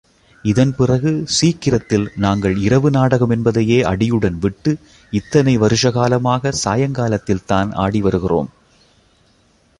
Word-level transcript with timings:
இதன் 0.43 0.75
பிறகு 0.75 1.23
சீக்கிரத்தில் 1.25 2.11
நாங்கள் 2.15 2.57
இரவு 2.57 2.89
நாடகமென்பதையே 2.89 3.77
அடியுடன் 3.83 4.39
விட்டு, 4.39 4.77
இத்தனை 5.11 5.57
வருஷ 5.57 5.91
காலமாக, 5.91 6.53
சாயங்காலத்தில்தான் 6.65 7.73
ஆடி 7.73 8.01
வருகிறோம். 8.01 8.49